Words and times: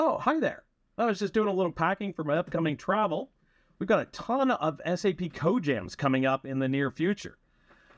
Oh, 0.00 0.16
hi 0.16 0.38
there. 0.38 0.62
I 0.96 1.06
was 1.06 1.18
just 1.18 1.34
doing 1.34 1.48
a 1.48 1.52
little 1.52 1.72
packing 1.72 2.12
for 2.12 2.22
my 2.22 2.36
upcoming 2.36 2.76
travel. 2.76 3.32
We've 3.80 3.88
got 3.88 3.98
a 3.98 4.04
ton 4.12 4.52
of 4.52 4.80
SAP 4.94 5.32
Code 5.34 5.64
Jams 5.64 5.96
coming 5.96 6.24
up 6.24 6.46
in 6.46 6.60
the 6.60 6.68
near 6.68 6.92
future. 6.92 7.36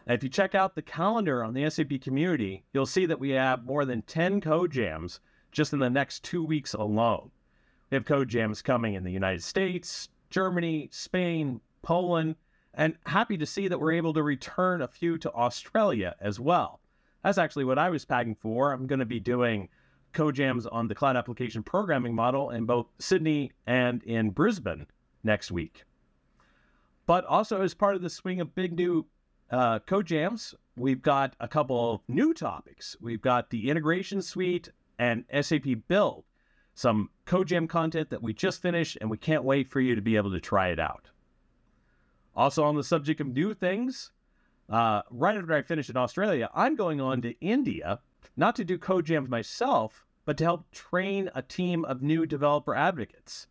And 0.07 0.17
if 0.17 0.25
you 0.25 0.31
check 0.31 0.55
out 0.55 0.75
the 0.75 0.81
calendar 0.81 1.45
on 1.45 1.53
the 1.53 1.69
SAP 1.69 2.01
community, 2.01 2.65
you'll 2.73 2.87
see 2.87 3.05
that 3.05 3.21
we 3.21 3.29
have 3.33 3.67
more 3.67 3.85
than 3.85 4.01
10 4.01 4.41
Code 4.41 4.71
Jams 4.71 5.21
just 5.53 5.75
in 5.75 5.79
the 5.79 5.91
next 5.91 6.25
two 6.25 6.43
weeks 6.43 6.73
alone. 6.73 7.31
We 7.91 7.97
have 7.97 8.07
Code 8.07 8.31
Jams 8.31 8.63
coming 8.63 8.95
in 8.95 9.05
the 9.05 9.13
United 9.13 9.43
States, 9.43 10.09
Germany, 10.31 10.89
Spain, 10.91 11.61
Poland, 11.83 12.37
and 12.73 12.97
happy 13.05 13.37
to 13.37 13.45
see 13.45 13.69
that 13.69 13.79
we're 13.79 13.93
able 13.93 14.15
to 14.15 14.23
return 14.23 14.81
a 14.81 14.89
few 14.89 15.19
to 15.19 15.35
Australia 15.35 16.17
as 16.19 16.41
well. 16.41 16.81
That's 17.23 17.37
actually 17.37 17.67
what 17.67 17.79
I 17.79 17.91
was 17.91 18.07
packing 18.07 18.37
for. 18.37 18.73
I'm 18.73 18.87
going 18.87 19.01
to 19.01 19.05
be 19.05 19.21
doing 19.21 19.69
code 20.13 20.35
jams 20.35 20.67
on 20.67 20.89
the 20.89 20.95
cloud 20.95 21.17
application 21.17 21.63
programming 21.63 22.15
model 22.15 22.51
in 22.51 22.65
both 22.65 22.87
Sydney 22.99 23.53
and 23.67 24.03
in 24.05 24.31
Brisbane 24.31 24.87
next 25.23 25.51
week. 25.51 25.85
But 27.07 27.25
also, 27.25 27.63
as 27.63 27.75
part 27.75 27.97
of 27.97 28.03
the 28.03 28.11
swing 28.11 28.41
of 28.41 28.55
big 28.55 28.73
new 28.73 29.07
uh, 29.51 29.81
code 29.81 30.07
jams, 30.07 30.55
we've 30.77 31.03
got 31.03 31.35
a 31.41 31.49
couple 31.49 31.95
of 31.95 32.01
new 32.09 32.33
topics. 32.33 32.97
We've 33.01 33.21
got 33.21 33.51
the 33.51 33.69
integration 33.69 34.23
suite 34.23 34.71
and 34.99 35.25
SAP 35.41 35.65
Build, 35.89 36.25
some 36.75 37.11
code 37.25 37.49
jam 37.49 37.67
content 37.67 38.11
that 38.11 38.23
we 38.23 38.33
just 38.33 38.63
finished, 38.63 38.99
and 39.01 39.11
we 39.11 39.17
can't 39.17 39.45
wait 39.45 39.69
for 39.69 39.81
you 39.81 39.95
to 39.95 40.03
be 40.03 40.17
able 40.17 40.31
to 40.31 40.41
try 40.41 40.69
it 40.69 40.79
out. 40.79 41.11
Also, 42.37 42.65
on 42.65 42.77
the 42.77 42.85
subject 42.85 43.21
of 43.21 43.27
new 43.27 43.55
things, 43.55 44.13
uh, 44.69 45.03
right 45.11 45.37
after 45.37 45.53
I 45.53 45.63
finish 45.63 45.91
in 45.91 45.97
Australia, 45.97 46.49
I'm 46.55 46.77
going 46.77 47.01
on 47.01 47.23
to 47.23 47.35
India 47.41 47.99
not 48.37 48.57
to 48.57 48.65
do 48.65 48.79
code 48.79 49.07
jams 49.07 49.29
myself, 49.29 50.07
but 50.25 50.37
to 50.39 50.45
help 50.45 50.71
train 50.71 51.31
a 51.35 51.43
team 51.43 51.85
of 51.85 52.03
new 52.03 52.27
developer 52.27 52.75
advocates. 52.75 53.47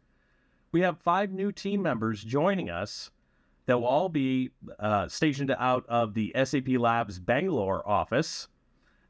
We 0.72 0.82
have 0.82 1.00
five 1.00 1.32
new 1.32 1.52
team 1.52 1.82
members 1.82 2.24
joining 2.24 2.70
us 2.70 3.12
that 3.66 3.78
will 3.78 3.88
all 3.88 4.10
be 4.10 4.52
uh, 4.80 5.08
stationed 5.08 5.54
out 5.58 5.86
of 5.88 6.14
the 6.14 6.34
SAP 6.44 6.68
Labs 6.70 7.20
Bangalore 7.20 7.88
office. 7.88 8.48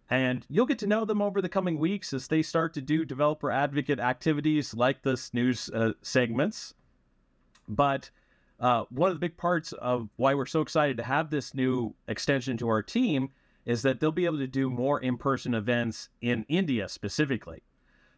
And 0.09 0.45
you'll 0.49 0.65
get 0.65 0.79
to 0.79 0.87
know 0.87 1.05
them 1.05 1.21
over 1.21 1.41
the 1.41 1.47
coming 1.47 1.77
weeks 1.77 2.13
as 2.13 2.27
they 2.27 2.41
start 2.41 2.73
to 2.73 2.81
do 2.81 3.05
developer 3.05 3.51
advocate 3.51 3.99
activities 3.99 4.73
like 4.73 5.01
this 5.01 5.33
news 5.33 5.69
uh, 5.69 5.93
segments. 6.01 6.73
But 7.67 8.09
uh, 8.59 8.85
one 8.89 9.09
of 9.09 9.15
the 9.15 9.19
big 9.19 9.37
parts 9.37 9.71
of 9.73 10.09
why 10.15 10.33
we're 10.33 10.45
so 10.45 10.61
excited 10.61 10.97
to 10.97 11.03
have 11.03 11.29
this 11.29 11.53
new 11.53 11.93
extension 12.07 12.57
to 12.57 12.67
our 12.67 12.81
team 12.81 13.29
is 13.65 13.81
that 13.81 13.99
they'll 13.99 14.11
be 14.11 14.25
able 14.25 14.37
to 14.37 14.47
do 14.47 14.69
more 14.69 14.99
in 14.99 15.17
person 15.17 15.53
events 15.53 16.09
in 16.21 16.45
India 16.47 16.87
specifically. 16.87 17.63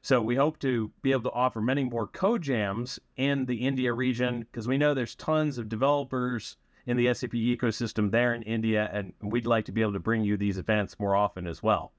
So 0.01 0.21
we 0.21 0.35
hope 0.35 0.57
to 0.59 0.91
be 1.01 1.11
able 1.11 1.29
to 1.29 1.31
offer 1.31 1.61
many 1.61 1.83
more 1.83 2.07
code 2.07 2.41
jams 2.41 2.99
in 3.17 3.45
the 3.45 3.67
India 3.67 3.93
region 3.93 4.39
because 4.39 4.67
we 4.67 4.77
know 4.77 4.93
there's 4.93 5.15
tons 5.15 5.57
of 5.57 5.69
developers 5.69 6.57
in 6.87 6.97
the 6.97 7.13
SAP 7.13 7.31
ecosystem 7.31 8.09
there 8.09 8.33
in 8.33 8.41
India, 8.41 8.89
and 8.91 9.13
we'd 9.21 9.45
like 9.45 9.65
to 9.65 9.71
be 9.71 9.81
able 9.81 9.93
to 9.93 9.99
bring 9.99 10.23
you 10.23 10.37
these 10.37 10.57
events 10.57 10.99
more 10.99 11.15
often 11.15 11.45
as 11.45 11.61
well. 11.61 11.93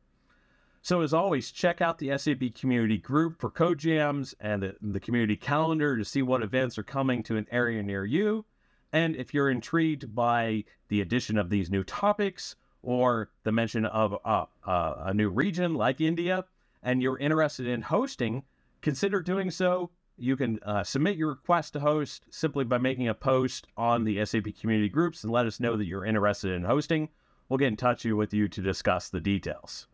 So 0.85 1.01
as 1.03 1.15
always, 1.15 1.53
check 1.53 1.81
out 1.81 1.99
the 1.99 2.19
SAP 2.19 2.55
community 2.59 2.99
group 2.99 3.41
for 3.41 3.51
code 3.51 3.79
jams 3.79 4.35
and 4.41 4.61
the, 4.63 4.77
the 4.83 4.99
community 4.99 5.37
calendar 5.37 5.97
to 5.97 6.05
see 6.05 6.23
what 6.23 6.43
events 6.43 6.77
are 6.77 6.83
coming 6.83 7.23
to 7.25 7.37
an 7.37 7.47
area 7.53 7.85
near 7.85 8.05
you. 8.05 8.45
And 8.93 9.15
if 9.15 9.33
you're 9.33 9.49
intrigued 9.51 10.13
by 10.13 10.65
the 10.89 11.01
addition 11.01 11.39
of 11.39 11.51
these 11.51 11.71
new 11.71 11.85
topics 11.85 12.57
or 12.83 13.31
the 13.45 13.53
mention 13.53 13.87
of 13.87 14.15
a 14.25 15.15
new 15.15 15.29
region 15.29 15.75
like 15.75 16.01
India, 16.01 16.45
and 16.83 17.03
you're 17.03 17.19
interested 17.19 17.67
in 17.67 17.83
hosting, 17.83 18.43
consider 18.81 19.21
doing 19.21 19.51
so. 19.51 19.91
You 20.19 20.37
can 20.37 20.59
uh, 20.63 20.85
submit 20.85 21.17
your 21.17 21.31
request 21.31 21.73
to 21.73 21.81
host 21.81 22.25
simply 22.31 22.65
by 22.65 22.79
making 22.79 23.09
a 23.09 23.15
post 23.15 23.67
on 23.77 24.05
the 24.05 24.25
SAP 24.25 24.49
community 24.61 24.89
groups 24.89 25.25
and 25.25 25.33
let 25.33 25.47
us 25.47 25.59
know 25.59 25.77
that 25.77 25.87
you're 25.87 26.05
interested 26.05 26.53
in 26.53 26.65
hosting. 26.65 27.09
We'll 27.49 27.59
get 27.59 27.69
in 27.69 27.77
touch 27.77 28.05
with 28.05 28.33
you 28.33 28.49
to 28.49 28.63
discuss 28.63 29.09
the 29.09 29.21
details. 29.21 29.87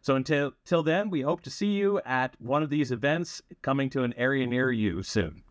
So 0.00 0.14
until, 0.14 0.52
until 0.64 0.82
then, 0.82 1.10
we 1.10 1.22
hope 1.22 1.40
to 1.42 1.50
see 1.50 1.72
you 1.72 2.00
at 2.06 2.40
one 2.40 2.62
of 2.62 2.70
these 2.70 2.92
events 2.92 3.42
coming 3.62 3.90
to 3.90 4.04
an 4.04 4.14
area 4.16 4.46
near 4.46 4.70
you 4.70 5.02
soon. 5.02 5.42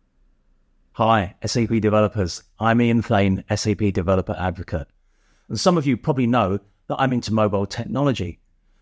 Hi, 0.92 1.34
SAP 1.44 1.80
developers. 1.80 2.42
I'm 2.58 2.80
Ian 2.80 3.02
Thain, 3.02 3.44
SAP 3.54 3.92
Developer 3.92 4.34
Advocate. 4.38 4.88
And 5.48 5.60
some 5.60 5.76
of 5.76 5.86
you 5.86 5.98
probably 5.98 6.26
know 6.26 6.58
that 6.88 6.96
I'm 6.98 7.12
into 7.12 7.32
mobile 7.32 7.66
technology, 7.66 8.38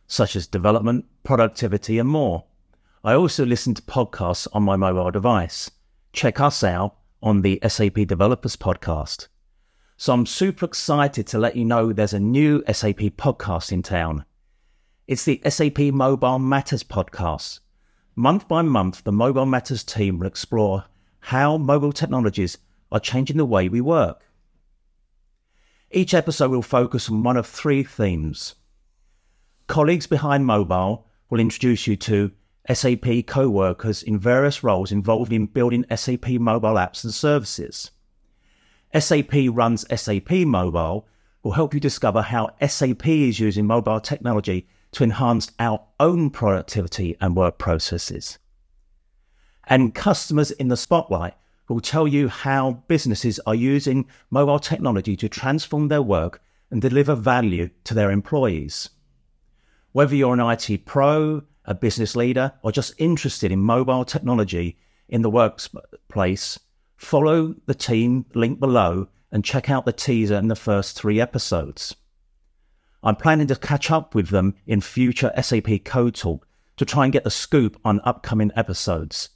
such 0.06 0.36
as 0.36 0.46
development, 0.46 1.06
productivity, 1.22 1.98
and 1.98 2.08
more. 2.08 2.44
I 3.02 3.14
also 3.14 3.44
listen 3.44 3.74
to 3.74 3.82
podcasts 3.82 4.46
on 4.52 4.62
my 4.62 4.76
mobile 4.76 5.10
device. 5.10 5.70
Check 6.12 6.40
us 6.40 6.62
out 6.64 6.96
on 7.22 7.42
the 7.42 7.58
SAP 7.66 8.06
Developers 8.06 8.56
Podcast. 8.56 9.28
So 9.96 10.12
I'm 10.12 10.26
super 10.26 10.66
excited 10.66 11.26
to 11.28 11.38
let 11.38 11.56
you 11.56 11.64
know 11.64 11.92
there's 11.92 12.12
a 12.12 12.20
new 12.20 12.62
SAP 12.70 13.00
podcast 13.16 13.72
in 13.72 13.82
town. 13.82 14.24
It's 15.06 15.24
the 15.24 15.40
SAP 15.48 15.78
Mobile 15.78 16.38
Matters 16.38 16.82
podcast. 16.82 17.60
Month 18.16 18.48
by 18.48 18.62
month, 18.62 19.04
the 19.04 19.12
Mobile 19.12 19.46
Matters 19.46 19.84
team 19.84 20.18
will 20.18 20.26
explore 20.26 20.84
how 21.20 21.56
mobile 21.56 21.92
technologies 21.92 22.58
are 22.92 23.00
changing 23.00 23.36
the 23.36 23.44
way 23.44 23.68
we 23.68 23.80
work. 23.80 24.24
Each 25.94 26.12
episode 26.12 26.50
will 26.50 26.60
focus 26.60 27.08
on 27.08 27.22
one 27.22 27.36
of 27.36 27.46
three 27.46 27.84
themes. 27.84 28.56
Colleagues 29.68 30.08
behind 30.08 30.44
mobile 30.44 31.06
will 31.30 31.38
introduce 31.38 31.86
you 31.86 31.94
to 31.94 32.32
SAP 32.68 33.06
co 33.28 33.48
workers 33.48 34.02
in 34.02 34.18
various 34.18 34.64
roles 34.64 34.90
involved 34.90 35.32
in 35.32 35.46
building 35.46 35.84
SAP 35.94 36.30
mobile 36.30 36.74
apps 36.74 37.04
and 37.04 37.14
services. 37.14 37.92
SAP 38.92 39.34
runs 39.52 39.86
SAP 39.88 40.32
Mobile 40.32 41.06
will 41.44 41.52
help 41.52 41.72
you 41.72 41.78
discover 41.78 42.22
how 42.22 42.50
SAP 42.66 43.06
is 43.06 43.38
using 43.38 43.64
mobile 43.64 44.00
technology 44.00 44.66
to 44.90 45.04
enhance 45.04 45.52
our 45.60 45.80
own 46.00 46.28
productivity 46.28 47.16
and 47.20 47.36
work 47.36 47.56
processes. 47.56 48.38
And 49.68 49.94
customers 49.94 50.50
in 50.50 50.66
the 50.66 50.76
spotlight 50.76 51.34
will 51.72 51.80
tell 51.80 52.06
you 52.06 52.28
how 52.28 52.82
businesses 52.88 53.40
are 53.46 53.54
using 53.54 54.06
mobile 54.30 54.58
technology 54.58 55.16
to 55.16 55.28
transform 55.28 55.88
their 55.88 56.02
work 56.02 56.42
and 56.70 56.82
deliver 56.82 57.14
value 57.14 57.70
to 57.84 57.94
their 57.94 58.10
employees. 58.10 58.90
Whether 59.92 60.16
you're 60.16 60.34
an 60.34 60.40
IT 60.40 60.84
pro, 60.84 61.42
a 61.64 61.74
business 61.74 62.16
leader, 62.16 62.52
or 62.62 62.72
just 62.72 62.94
interested 62.98 63.52
in 63.52 63.60
mobile 63.60 64.04
technology 64.04 64.76
in 65.08 65.22
the 65.22 65.30
workplace, 65.30 66.58
follow 66.96 67.54
the 67.66 67.74
team 67.74 68.26
link 68.34 68.60
below 68.60 69.08
and 69.30 69.44
check 69.44 69.70
out 69.70 69.86
the 69.86 69.92
teaser 69.92 70.36
in 70.36 70.48
the 70.48 70.56
first 70.56 70.96
three 70.96 71.20
episodes. 71.20 71.94
I'm 73.02 73.16
planning 73.16 73.46
to 73.48 73.56
catch 73.56 73.90
up 73.90 74.14
with 74.14 74.28
them 74.28 74.54
in 74.66 74.80
future 74.80 75.32
SAP 75.40 75.84
Code 75.84 76.14
Talk 76.14 76.46
to 76.76 76.84
try 76.84 77.04
and 77.04 77.12
get 77.12 77.24
the 77.24 77.30
scoop 77.30 77.78
on 77.84 78.00
upcoming 78.04 78.50
episodes. 78.56 79.28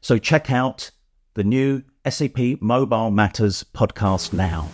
So 0.00 0.16
check 0.18 0.50
out 0.50 0.90
the 1.34 1.44
new 1.44 1.82
SAP 2.08 2.60
Mobile 2.60 3.10
Matters 3.10 3.64
podcast 3.74 4.32
now. 4.32 4.68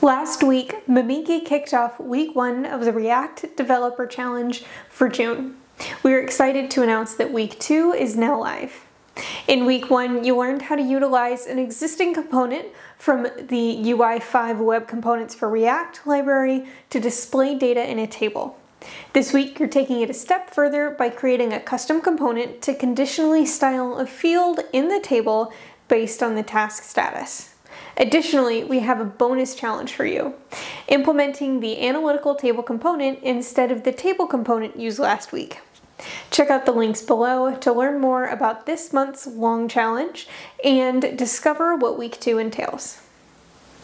Last 0.00 0.42
week, 0.42 0.86
Mimiki 0.86 1.44
kicked 1.44 1.74
off 1.74 2.00
week 2.00 2.34
one 2.34 2.64
of 2.64 2.84
the 2.84 2.92
React 2.92 3.56
Developer 3.56 4.06
Challenge 4.06 4.64
for 4.88 5.08
June. 5.08 5.56
We 6.02 6.14
are 6.14 6.20
excited 6.20 6.70
to 6.72 6.82
announce 6.82 7.14
that 7.16 7.32
week 7.32 7.58
two 7.58 7.92
is 7.92 8.16
now 8.16 8.40
live. 8.40 8.84
In 9.46 9.66
week 9.66 9.90
one, 9.90 10.24
you 10.24 10.36
learned 10.36 10.62
how 10.62 10.76
to 10.76 10.82
utilize 10.82 11.46
an 11.46 11.58
existing 11.58 12.14
component 12.14 12.68
from 12.96 13.24
the 13.24 13.76
UI5 13.82 14.58
Web 14.64 14.88
Components 14.88 15.34
for 15.34 15.50
React 15.50 16.06
library 16.06 16.66
to 16.90 17.00
display 17.00 17.58
data 17.58 17.88
in 17.88 17.98
a 17.98 18.06
table. 18.06 18.58
This 19.12 19.32
week, 19.32 19.58
you're 19.58 19.68
taking 19.68 20.00
it 20.00 20.10
a 20.10 20.14
step 20.14 20.50
further 20.50 20.90
by 20.90 21.10
creating 21.10 21.52
a 21.52 21.60
custom 21.60 22.00
component 22.00 22.62
to 22.62 22.74
conditionally 22.74 23.46
style 23.46 23.98
a 23.98 24.06
field 24.06 24.60
in 24.72 24.88
the 24.88 25.00
table 25.00 25.52
based 25.88 26.22
on 26.22 26.34
the 26.34 26.42
task 26.42 26.82
status. 26.82 27.54
Additionally, 27.96 28.62
we 28.62 28.78
have 28.80 29.00
a 29.00 29.04
bonus 29.04 29.54
challenge 29.54 29.92
for 29.92 30.04
you, 30.04 30.34
implementing 30.86 31.60
the 31.60 31.80
analytical 31.84 32.34
table 32.34 32.62
component 32.62 33.18
instead 33.22 33.72
of 33.72 33.82
the 33.82 33.92
table 33.92 34.26
component 34.26 34.78
used 34.78 34.98
last 34.98 35.32
week. 35.32 35.60
Check 36.30 36.48
out 36.48 36.64
the 36.64 36.72
links 36.72 37.02
below 37.02 37.56
to 37.56 37.72
learn 37.72 38.00
more 38.00 38.26
about 38.26 38.66
this 38.66 38.92
month's 38.92 39.26
long 39.26 39.68
challenge 39.68 40.28
and 40.64 41.18
discover 41.18 41.74
what 41.74 41.98
week 41.98 42.20
two 42.20 42.38
entails. 42.38 43.02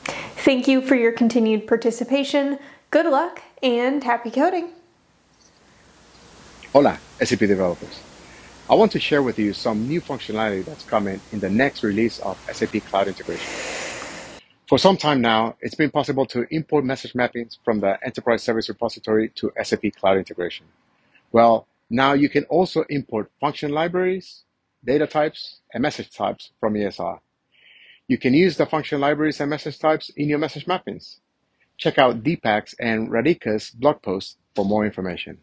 Thank 0.04 0.68
you 0.68 0.80
for 0.80 0.94
your 0.94 1.12
continued 1.12 1.66
participation. 1.66 2.58
Good 2.90 3.06
luck 3.06 3.42
and 3.62 4.04
happy 4.04 4.30
coding! 4.30 4.70
Hola, 6.74 6.98
SAP 7.20 7.38
developers. 7.38 8.00
I 8.68 8.74
want 8.74 8.90
to 8.90 8.98
share 8.98 9.22
with 9.22 9.38
you 9.38 9.52
some 9.52 9.86
new 9.86 10.00
functionality 10.00 10.64
that's 10.64 10.82
coming 10.82 11.20
in 11.30 11.38
the 11.38 11.48
next 11.48 11.84
release 11.84 12.18
of 12.18 12.36
SAP 12.52 12.82
Cloud 12.86 13.06
Integration. 13.06 13.48
For 14.66 14.76
some 14.76 14.96
time 14.96 15.20
now, 15.20 15.54
it's 15.60 15.76
been 15.76 15.92
possible 15.92 16.26
to 16.26 16.52
import 16.52 16.84
message 16.84 17.12
mappings 17.12 17.58
from 17.64 17.78
the 17.78 17.96
Enterprise 18.04 18.42
Service 18.42 18.68
Repository 18.68 19.28
to 19.36 19.52
SAP 19.62 19.84
Cloud 19.94 20.18
Integration. 20.18 20.66
Well, 21.30 21.68
now 21.90 22.12
you 22.12 22.28
can 22.28 22.42
also 22.46 22.82
import 22.90 23.30
function 23.40 23.70
libraries, 23.70 24.42
data 24.84 25.06
types, 25.06 25.60
and 25.72 25.80
message 25.80 26.10
types 26.10 26.50
from 26.58 26.74
ESR. 26.74 27.20
You 28.08 28.18
can 28.18 28.34
use 28.34 28.56
the 28.56 28.66
function 28.66 29.00
libraries 29.00 29.40
and 29.40 29.48
message 29.48 29.78
types 29.78 30.10
in 30.16 30.28
your 30.28 30.40
message 30.40 30.66
mappings. 30.66 31.20
Check 31.76 31.98
out 31.98 32.24
Deepak's 32.24 32.74
and 32.80 33.10
Radhika's 33.10 33.70
blog 33.70 34.02
posts 34.02 34.38
for 34.56 34.64
more 34.64 34.84
information. 34.84 35.38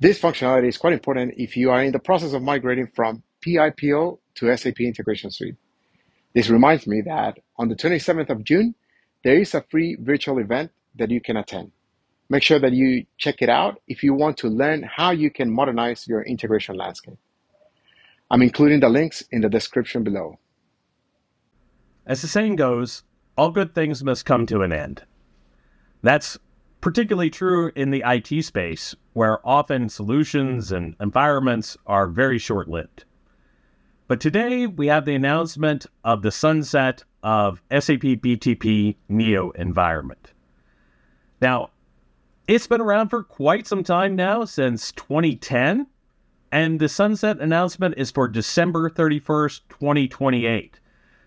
This 0.00 0.18
functionality 0.18 0.68
is 0.68 0.78
quite 0.78 0.94
important 0.94 1.34
if 1.36 1.58
you 1.58 1.70
are 1.70 1.84
in 1.84 1.92
the 1.92 1.98
process 1.98 2.32
of 2.32 2.42
migrating 2.42 2.86
from 2.86 3.22
PIPO 3.44 4.18
to 4.36 4.56
SAP 4.56 4.80
Integration 4.80 5.30
Suite. 5.30 5.56
This 6.34 6.48
reminds 6.48 6.86
me 6.86 7.02
that 7.02 7.38
on 7.58 7.68
the 7.68 7.74
27th 7.74 8.30
of 8.30 8.42
June, 8.42 8.74
there 9.24 9.38
is 9.38 9.54
a 9.54 9.60
free 9.70 9.98
virtual 10.00 10.38
event 10.38 10.70
that 10.96 11.10
you 11.10 11.20
can 11.20 11.36
attend. 11.36 11.72
Make 12.30 12.42
sure 12.42 12.58
that 12.58 12.72
you 12.72 13.04
check 13.18 13.42
it 13.42 13.50
out 13.50 13.82
if 13.88 14.02
you 14.02 14.14
want 14.14 14.38
to 14.38 14.48
learn 14.48 14.84
how 14.84 15.10
you 15.10 15.30
can 15.30 15.50
modernize 15.50 16.08
your 16.08 16.22
integration 16.22 16.76
landscape. 16.76 17.18
I'm 18.30 18.40
including 18.40 18.80
the 18.80 18.88
links 18.88 19.22
in 19.30 19.42
the 19.42 19.50
description 19.50 20.02
below. 20.02 20.38
As 22.06 22.22
the 22.22 22.28
saying 22.28 22.56
goes, 22.56 23.02
all 23.36 23.50
good 23.50 23.74
things 23.74 24.02
must 24.02 24.24
come 24.24 24.46
to 24.46 24.62
an 24.62 24.72
end. 24.72 25.02
That's 26.02 26.38
particularly 26.80 27.30
true 27.30 27.72
in 27.74 27.90
the 27.90 28.02
IT 28.06 28.44
space, 28.44 28.94
where 29.12 29.46
often 29.46 29.88
solutions 29.88 30.70
mm. 30.70 30.76
and 30.76 30.96
environments 31.00 31.76
are 31.86 32.06
very 32.06 32.38
short 32.38 32.68
lived. 32.68 33.04
But 34.08 34.20
today 34.20 34.66
we 34.66 34.88
have 34.88 35.04
the 35.04 35.14
announcement 35.14 35.86
of 36.04 36.22
the 36.22 36.32
sunset 36.32 37.04
of 37.22 37.62
SAP 37.70 38.00
BTP 38.00 38.96
Neo 39.08 39.50
environment. 39.50 40.32
Now, 41.40 41.70
it's 42.48 42.66
been 42.66 42.80
around 42.80 43.10
for 43.10 43.22
quite 43.22 43.66
some 43.66 43.84
time 43.84 44.16
now, 44.16 44.44
since 44.44 44.90
2010, 44.92 45.86
and 46.50 46.80
the 46.80 46.88
sunset 46.88 47.38
announcement 47.38 47.94
is 47.96 48.10
for 48.10 48.26
December 48.26 48.90
31st, 48.90 49.60
2028. 49.68 50.80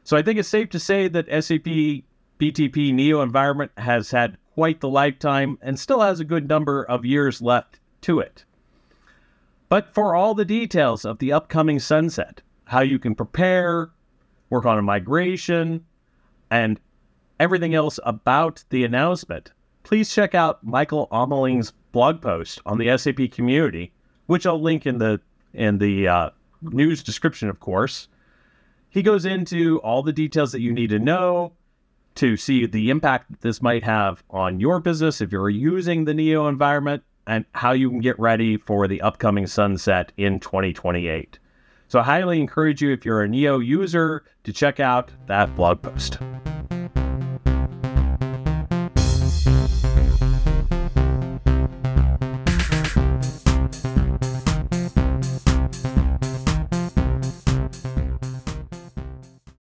So 0.04 0.18
I 0.18 0.22
think 0.22 0.38
it's 0.38 0.50
safe 0.50 0.70
to 0.72 0.80
say 0.80 1.08
that 1.08 1.28
SAP 1.28 1.64
BTP 2.40 2.94
Neo 2.94 3.22
environment 3.22 3.72
has 3.78 4.12
had 4.12 4.38
quite 4.54 4.80
the 4.80 4.90
lifetime 4.90 5.58
and 5.62 5.80
still 5.80 6.02
has 6.02 6.20
a 6.20 6.26
good 6.26 6.48
number 6.48 6.84
of 6.84 7.06
years 7.06 7.42
left 7.42 7.80
to 8.02 8.20
it. 8.20 8.46
But 9.70 9.94
for 9.94 10.14
all 10.14 10.36
the 10.36 10.46
details 10.46 11.06
of 11.06 11.18
the 11.18 11.34
upcoming 11.34 11.80
sunset, 11.80 12.42
how 12.66 12.82
you 12.82 13.00
can 13.00 13.16
prepare, 13.16 13.90
work 14.50 14.66
on 14.66 14.78
a 14.78 14.84
migration, 14.84 15.86
and 16.52 16.80
everything 17.40 17.74
else 17.74 18.00
about 18.04 18.64
the 18.70 18.84
announcement, 18.84 19.52
please 19.82 20.14
check 20.14 20.36
out 20.36 20.64
Michael 20.64 21.08
Ameling's 21.12 21.72
blog 21.92 22.22
post 22.22 22.62
on 22.66 22.78
the 22.78 22.96
SAP 22.98 23.32
community, 23.32 23.92
which 24.28 24.46
I'll 24.46 24.62
link 24.62 24.86
in 24.86 25.00
the 25.00 25.20
in 25.54 25.78
the 25.78 26.08
uh, 26.08 26.30
news 26.62 27.02
description, 27.04 27.50
of 27.50 27.60
course. 27.60 28.08
He 28.90 29.02
goes 29.02 29.26
into 29.26 29.80
all 29.80 30.04
the 30.04 30.14
details 30.14 30.52
that 30.52 30.62
you 30.62 30.72
need 30.72 30.92
to 30.92 31.00
know 31.00 31.54
to 32.16 32.38
see 32.38 32.66
the 32.66 32.90
impact 32.90 33.32
that 33.32 33.42
this 33.42 33.62
might 33.62 33.84
have 33.84 34.24
on 34.30 34.60
your 34.60 34.80
business 34.80 35.22
if 35.22 35.32
you're 35.32 35.50
using 35.50 36.06
the 36.06 36.14
Neo 36.14 36.48
environment 36.48 37.04
and 37.28 37.46
how 37.54 37.72
you 37.72 37.90
can 37.90 38.00
get 38.00 38.20
ready 38.20 38.58
for 38.58 38.88
the 38.88 39.02
upcoming 39.02 39.48
sunset 39.48 40.12
in 40.18 40.40
2028. 40.40 41.40
So 41.88 42.00
I 42.00 42.04
highly 42.04 42.40
encourage 42.40 42.82
you, 42.82 42.92
if 42.92 43.06
you're 43.06 43.22
a 43.22 43.28
Neo 43.28 43.60
user, 43.60 44.24
to 44.44 44.54
check 44.54 44.80
out 44.80 45.12
that 45.28 45.56
blog 45.56 45.82
post. 45.82 46.18